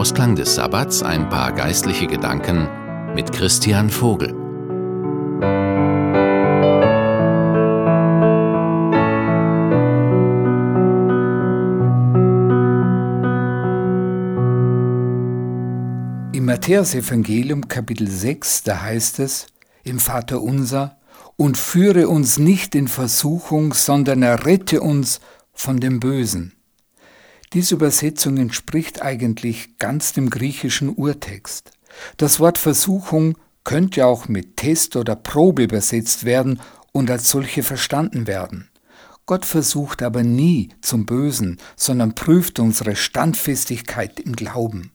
Ausklang 0.00 0.34
des 0.34 0.54
Sabbats 0.54 1.02
ein 1.02 1.28
paar 1.28 1.52
geistliche 1.52 2.06
Gedanken 2.06 2.66
mit 3.14 3.32
Christian 3.32 3.90
Vogel. 3.90 4.30
Im 16.32 16.46
Matthäusevangelium 16.46 17.68
Kapitel 17.68 18.08
6, 18.08 18.62
da 18.62 18.80
heißt 18.80 19.18
es 19.18 19.48
im 19.84 19.98
Vater 19.98 20.40
unser, 20.40 20.96
und 21.36 21.58
führe 21.58 22.08
uns 22.08 22.38
nicht 22.38 22.74
in 22.74 22.88
Versuchung, 22.88 23.74
sondern 23.74 24.22
errette 24.22 24.80
uns 24.80 25.20
von 25.52 25.78
dem 25.78 26.00
Bösen. 26.00 26.54
Diese 27.52 27.74
Übersetzung 27.74 28.36
entspricht 28.36 29.02
eigentlich 29.02 29.78
ganz 29.78 30.12
dem 30.12 30.30
griechischen 30.30 30.94
Urtext. 30.94 31.72
Das 32.16 32.38
Wort 32.38 32.58
Versuchung 32.58 33.36
könnte 33.64 34.06
auch 34.06 34.28
mit 34.28 34.56
Test 34.56 34.94
oder 34.94 35.16
Probe 35.16 35.64
übersetzt 35.64 36.24
werden 36.24 36.60
und 36.92 37.10
als 37.10 37.28
solche 37.28 37.64
verstanden 37.64 38.28
werden. 38.28 38.68
Gott 39.26 39.44
versucht 39.44 40.02
aber 40.02 40.22
nie 40.22 40.70
zum 40.80 41.06
Bösen, 41.06 41.58
sondern 41.76 42.14
prüft 42.14 42.58
unsere 42.58 42.94
Standfestigkeit 42.94 44.20
im 44.20 44.34
Glauben. 44.34 44.92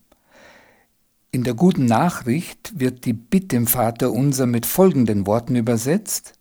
In 1.31 1.43
der 1.43 1.53
guten 1.53 1.85
Nachricht 1.85 2.79
wird 2.79 3.03
die 3.03 3.13
Bitte 3.13 3.57
im 3.57 3.67
Vater 3.67 4.13
unser 4.13 4.45
mit 4.45 4.65
folgenden 4.65 5.27
Worten 5.27 5.57
übersetzt. 5.57 6.33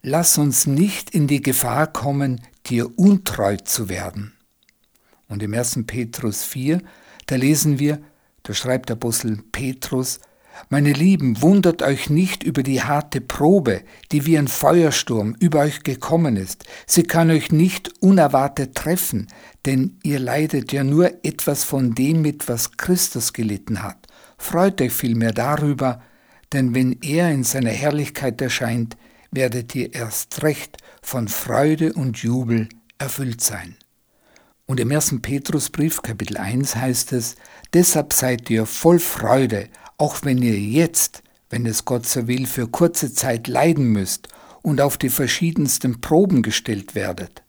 Lass 0.00 0.38
uns 0.38 0.66
nicht 0.66 1.10
in 1.10 1.26
die 1.26 1.42
Gefahr 1.42 1.86
kommen, 1.86 2.40
dir 2.66 2.98
untreu 2.98 3.58
zu 3.58 3.90
werden. 3.90 4.32
Und 5.32 5.42
im 5.42 5.54
1. 5.54 5.84
Petrus 5.86 6.44
4, 6.44 6.82
da 7.24 7.36
lesen 7.36 7.78
wir, 7.78 8.02
da 8.42 8.52
schreibt 8.52 8.90
der 8.90 8.96
Apostel 8.96 9.38
Petrus, 9.50 10.20
meine 10.68 10.92
Lieben, 10.92 11.40
wundert 11.40 11.80
euch 11.80 12.10
nicht 12.10 12.42
über 12.42 12.62
die 12.62 12.82
harte 12.82 13.22
Probe, 13.22 13.80
die 14.12 14.26
wie 14.26 14.36
ein 14.36 14.46
Feuersturm 14.46 15.34
über 15.40 15.60
euch 15.60 15.84
gekommen 15.84 16.36
ist. 16.36 16.64
Sie 16.86 17.04
kann 17.04 17.30
euch 17.30 17.50
nicht 17.50 18.02
unerwartet 18.02 18.74
treffen, 18.74 19.28
denn 19.64 19.96
ihr 20.02 20.18
leidet 20.18 20.70
ja 20.70 20.84
nur 20.84 21.24
etwas 21.24 21.64
von 21.64 21.94
dem 21.94 22.20
mit, 22.20 22.46
was 22.48 22.76
Christus 22.76 23.32
gelitten 23.32 23.82
hat. 23.82 24.06
Freut 24.36 24.82
euch 24.82 24.92
vielmehr 24.92 25.32
darüber, 25.32 26.02
denn 26.52 26.74
wenn 26.74 27.00
er 27.00 27.30
in 27.30 27.44
seiner 27.44 27.70
Herrlichkeit 27.70 28.38
erscheint, 28.42 28.98
werdet 29.30 29.74
ihr 29.74 29.94
erst 29.94 30.42
recht 30.42 30.76
von 31.00 31.28
Freude 31.28 31.94
und 31.94 32.18
Jubel 32.18 32.68
erfüllt 32.98 33.40
sein. 33.40 33.76
Und 34.72 34.80
im 34.80 34.90
1. 34.90 35.16
Petrusbrief 35.20 36.00
Kapitel 36.00 36.38
1 36.38 36.76
heißt 36.76 37.12
es, 37.12 37.36
deshalb 37.74 38.14
seid 38.14 38.48
ihr 38.48 38.64
voll 38.64 39.00
Freude, 39.00 39.68
auch 39.98 40.24
wenn 40.24 40.40
ihr 40.40 40.58
jetzt, 40.58 41.22
wenn 41.50 41.66
es 41.66 41.84
Gott 41.84 42.06
so 42.06 42.26
will, 42.26 42.46
für 42.46 42.68
kurze 42.68 43.12
Zeit 43.12 43.48
leiden 43.48 43.88
müsst 43.92 44.28
und 44.62 44.80
auf 44.80 44.96
die 44.96 45.10
verschiedensten 45.10 46.00
Proben 46.00 46.40
gestellt 46.40 46.94
werdet. 46.94 47.42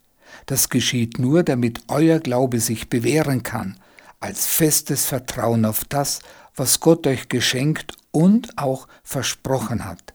Das 0.47 0.67
geschieht 0.67 1.17
nur, 1.17 1.43
damit 1.43 1.79
euer 1.87 2.19
Glaube 2.19 2.59
sich 2.59 2.89
bewähren 2.89 3.41
kann, 3.41 3.79
als 4.19 4.45
festes 4.45 5.05
Vertrauen 5.05 5.63
auf 5.63 5.85
das, 5.85 6.19
was 6.57 6.81
Gott 6.81 7.07
euch 7.07 7.29
geschenkt 7.29 7.93
und 8.11 8.57
auch 8.57 8.89
versprochen 9.01 9.85
hat. 9.85 10.12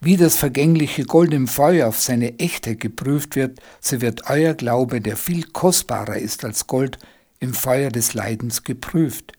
Wie 0.00 0.16
das 0.16 0.36
vergängliche 0.36 1.04
Gold 1.04 1.32
im 1.34 1.48
Feuer 1.48 1.88
auf 1.88 2.00
seine 2.00 2.38
Echtheit 2.38 2.80
geprüft 2.80 3.36
wird, 3.36 3.60
so 3.80 4.00
wird 4.00 4.28
euer 4.28 4.54
Glaube, 4.54 5.00
der 5.00 5.16
viel 5.16 5.44
kostbarer 5.44 6.16
ist 6.16 6.44
als 6.44 6.66
Gold, 6.66 6.98
im 7.40 7.54
Feuer 7.54 7.90
des 7.90 8.14
Leidens 8.14 8.62
geprüft. 8.62 9.32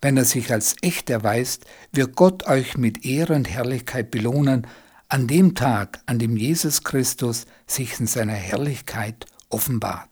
Wenn 0.00 0.16
er 0.16 0.24
sich 0.24 0.50
als 0.52 0.74
echt 0.82 1.10
erweist, 1.10 1.64
wird 1.92 2.16
Gott 2.16 2.46
euch 2.48 2.76
mit 2.76 3.04
Ehre 3.04 3.34
und 3.34 3.48
Herrlichkeit 3.48 4.10
belohnen, 4.10 4.66
an 5.08 5.28
dem 5.28 5.54
Tag, 5.54 6.00
an 6.06 6.18
dem 6.18 6.36
Jesus 6.36 6.82
Christus 6.82 7.46
sich 7.66 8.00
in 8.00 8.06
seiner 8.06 8.32
Herrlichkeit 8.32 9.26
offenbart. 9.50 10.08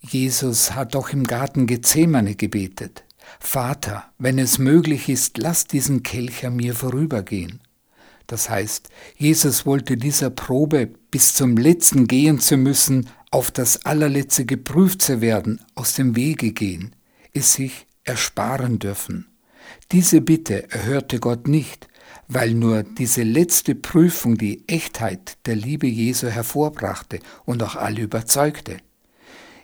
Jesus 0.00 0.74
hat 0.74 0.94
doch 0.94 1.10
im 1.10 1.24
Garten 1.24 1.66
Gethsemane 1.66 2.34
gebetet. 2.34 3.04
Vater, 3.38 4.10
wenn 4.18 4.38
es 4.38 4.58
möglich 4.58 5.08
ist, 5.08 5.38
lass 5.38 5.66
diesen 5.66 6.02
Kelch 6.02 6.44
an 6.46 6.56
mir 6.56 6.74
vorübergehen. 6.74 7.60
Das 8.30 8.48
heißt, 8.48 8.90
Jesus 9.16 9.66
wollte 9.66 9.96
dieser 9.96 10.30
Probe 10.30 10.86
bis 11.10 11.34
zum 11.34 11.56
letzten 11.56 12.06
gehen 12.06 12.38
zu 12.38 12.56
müssen, 12.56 13.10
auf 13.32 13.50
das 13.50 13.84
allerletzte 13.84 14.44
geprüft 14.44 15.02
zu 15.02 15.20
werden, 15.20 15.60
aus 15.74 15.94
dem 15.94 16.14
Wege 16.14 16.52
gehen, 16.52 16.94
es 17.32 17.54
sich 17.54 17.88
ersparen 18.04 18.78
dürfen. 18.78 19.26
Diese 19.90 20.20
Bitte 20.20 20.70
erhörte 20.70 21.18
Gott 21.18 21.48
nicht, 21.48 21.88
weil 22.28 22.54
nur 22.54 22.84
diese 22.84 23.24
letzte 23.24 23.74
Prüfung 23.74 24.38
die 24.38 24.62
Echtheit 24.68 25.36
der 25.46 25.56
Liebe 25.56 25.88
Jesu 25.88 26.28
hervorbrachte 26.28 27.18
und 27.46 27.64
auch 27.64 27.74
alle 27.74 28.02
überzeugte. 28.02 28.76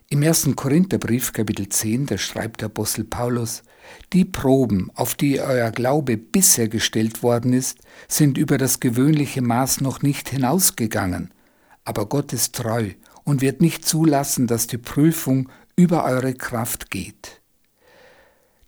Im 0.09 0.23
ersten 0.23 0.55
Korintherbrief 0.55 1.33
Kapitel 1.33 1.69
10, 1.69 2.07
da 2.07 2.17
schreibt 2.17 2.61
der 2.61 2.67
Apostel 2.67 3.03
Paulus, 3.03 3.65
die 4.13 4.25
Proben, 4.25 4.93
auf 4.95 5.17
die 5.17 5.41
euer 5.41 5.73
Glaube 5.73 6.17
bisher 6.17 6.69
gestellt 6.69 7.25
worden 7.25 7.53
ist, 7.53 7.81
sind 8.07 8.39
über 8.39 8.57
das 8.57 8.79
gewöhnliche 8.79 9.43
Maß 9.43 9.81
noch 9.81 10.03
nicht 10.03 10.29
hinausgegangen. 10.29 11.35
Aber 11.85 12.07
Gott 12.07 12.33
ist 12.33 12.55
treu 12.55 12.91
und 13.25 13.41
wird 13.41 13.61
nicht 13.61 13.85
zulassen, 13.85 14.47
dass 14.47 14.69
die 14.69 14.79
Prüfung 14.79 15.49
über 15.75 16.05
eure 16.05 16.35
Kraft 16.35 16.93
geht. 16.93 17.41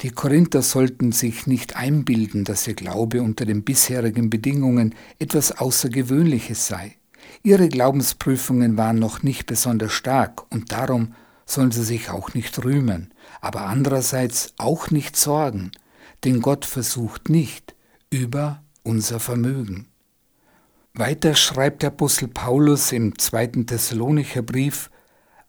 Die 0.01 0.11
Korinther 0.11 0.63
sollten 0.63 1.13
sich 1.13 1.47
nicht 1.47 1.77
einbilden, 1.77 2.43
dass 2.43 2.67
ihr 2.67 2.75
Glaube 2.75 3.23
unter 3.23 3.45
den 3.45 3.63
bisherigen 3.63 4.29
Bedingungen 4.29 4.93
etwas 5.21 5.53
Außergewöhnliches 5.53 6.67
sei. 6.67 6.97
Ihre 7.45 7.69
Glaubensprüfungen 7.69 8.77
waren 8.77 8.99
noch 8.99 9.23
nicht 9.23 9.47
besonders 9.47 9.93
stark 9.93 10.51
und 10.53 10.73
darum 10.73 11.15
sollen 11.49 11.73
sie 11.73 11.83
sich 11.83 12.11
auch 12.11 12.35
nicht 12.35 12.63
rühmen, 12.63 13.13
aber 13.41 13.63
andererseits 13.63 14.53
auch 14.59 14.91
nicht 14.91 15.17
sorgen, 15.17 15.73
denn 16.25 16.41
Gott 16.41 16.65
versucht 16.65 17.29
nicht 17.29 17.75
über 18.11 18.63
unser 18.83 19.19
Vermögen. 19.19 19.89
Weiter 20.95 21.35
schreibt 21.35 21.83
der 21.83 21.89
Apostel 21.89 22.29
Paulus 22.29 22.93
im 22.93 23.19
zweiten 23.19 23.67
Thessalonicher 23.67 24.43
Brief, 24.43 24.91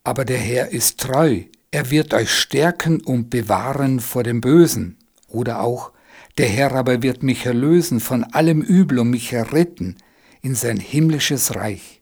aber 0.03 0.23
der 0.23 0.37
Herr 0.37 0.69
ist 0.69 0.99
treu, 0.99 1.43
er 1.71 1.91
wird 1.91 2.13
euch 2.13 2.31
stärken 2.31 3.01
und 3.01 3.29
bewahren 3.29 3.99
vor 3.99 4.23
dem 4.23 4.41
Bösen. 4.41 4.97
Oder 5.27 5.61
auch, 5.61 5.91
der 6.37 6.47
Herr 6.47 6.71
aber 6.73 7.03
wird 7.03 7.21
mich 7.21 7.45
erlösen 7.45 7.99
von 7.99 8.23
allem 8.23 8.61
Übel 8.61 8.99
und 8.99 9.11
mich 9.11 9.33
erretten 9.33 9.97
in 10.41 10.55
sein 10.55 10.77
himmlisches 10.77 11.55
Reich. 11.55 12.01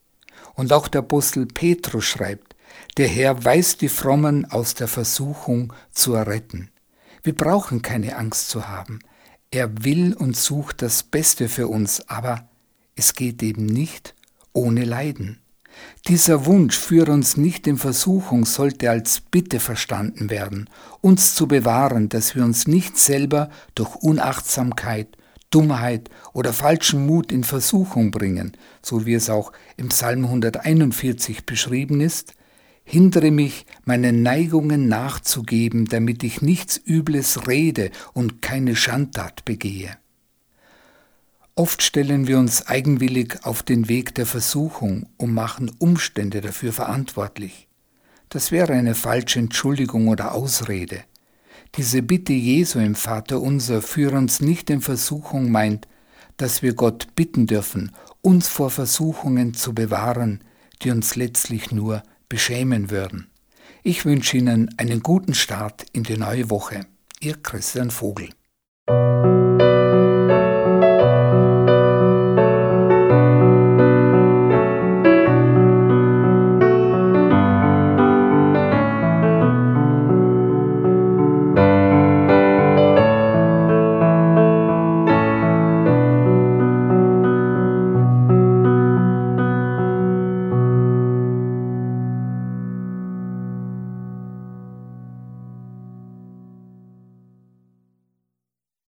Und 0.53 0.71
auch 0.71 0.87
der 0.87 0.99
Apostel 0.99 1.45
Petrus 1.47 2.05
schreibt, 2.05 2.46
der 2.97 3.07
Herr 3.07 3.43
weiß 3.43 3.77
die 3.77 3.89
Frommen 3.89 4.45
aus 4.45 4.73
der 4.73 4.87
Versuchung 4.87 5.73
zu 5.91 6.13
erretten. 6.13 6.69
Wir 7.23 7.35
brauchen 7.35 7.81
keine 7.81 8.17
Angst 8.17 8.49
zu 8.49 8.67
haben. 8.67 8.99
Er 9.51 9.83
will 9.83 10.13
und 10.13 10.35
sucht 10.35 10.81
das 10.81 11.03
Beste 11.03 11.49
für 11.49 11.67
uns, 11.67 12.07
aber 12.09 12.49
es 12.95 13.13
geht 13.13 13.43
eben 13.43 13.65
nicht 13.65 14.15
ohne 14.53 14.83
Leiden. 14.83 15.39
Dieser 16.07 16.45
Wunsch, 16.45 16.77
führe 16.77 17.11
uns 17.11 17.37
nicht 17.37 17.67
in 17.67 17.77
Versuchung, 17.77 18.45
sollte 18.45 18.89
als 18.89 19.21
Bitte 19.21 19.59
verstanden 19.59 20.29
werden, 20.29 20.69
uns 21.01 21.35
zu 21.35 21.47
bewahren, 21.47 22.09
dass 22.09 22.35
wir 22.35 22.43
uns 22.43 22.67
nicht 22.67 22.97
selber 22.97 23.49
durch 23.75 23.95
Unachtsamkeit, 23.95 25.17
Dummheit 25.49 26.09
oder 26.33 26.53
falschen 26.53 27.05
Mut 27.05 27.31
in 27.31 27.43
Versuchung 27.43 28.11
bringen, 28.11 28.57
so 28.81 29.05
wie 29.05 29.13
es 29.13 29.29
auch 29.29 29.51
im 29.77 29.89
Psalm 29.89 30.25
141 30.25 31.45
beschrieben 31.45 32.01
ist, 32.01 32.33
hindere 32.89 33.31
mich, 33.31 33.65
meinen 33.83 34.23
Neigungen 34.23 34.87
nachzugeben, 34.87 35.85
damit 35.85 36.23
ich 36.23 36.41
nichts 36.41 36.77
Übles 36.77 37.45
rede 37.45 37.91
und 38.13 38.41
keine 38.41 38.77
Schandtat 38.77 39.43
begehe. 39.43 39.97
Oft 41.53 41.83
stellen 41.83 42.27
wir 42.27 42.39
uns 42.39 42.65
eigenwillig 42.65 43.43
auf 43.43 43.61
den 43.61 43.89
Weg 43.89 44.15
der 44.15 44.25
Versuchung 44.25 45.07
und 45.17 45.33
machen 45.33 45.69
Umstände 45.79 46.39
dafür 46.39 46.71
verantwortlich. 46.71 47.67
Das 48.29 48.53
wäre 48.53 48.71
eine 48.71 48.95
falsche 48.95 49.39
Entschuldigung 49.39 50.07
oder 50.07 50.33
Ausrede. 50.33 51.03
Diese 51.75 52.01
Bitte 52.01 52.33
Jesu 52.33 52.79
im 52.79 52.95
Vater 52.95 53.41
unser 53.41 53.81
führe 53.81 54.17
uns 54.17 54.39
nicht 54.39 54.69
in 54.69 54.79
Versuchung 54.79 55.51
meint, 55.51 55.89
dass 56.37 56.61
wir 56.61 56.73
Gott 56.73 57.07
bitten 57.15 57.47
dürfen, 57.47 57.91
uns 58.21 58.47
vor 58.47 58.69
Versuchungen 58.69 59.53
zu 59.53 59.73
bewahren, 59.73 60.39
die 60.83 60.91
uns 60.91 61.17
letztlich 61.17 61.71
nur 61.71 62.01
beschämen 62.29 62.89
würden. 62.89 63.29
Ich 63.83 64.05
wünsche 64.05 64.37
Ihnen 64.37 64.73
einen 64.77 65.01
guten 65.01 65.33
Start 65.33 65.85
in 65.93 66.03
die 66.03 66.17
neue 66.17 66.49
Woche. 66.49 66.85
Ihr 67.19 67.35
Christian 67.41 67.91
Vogel. 67.91 68.29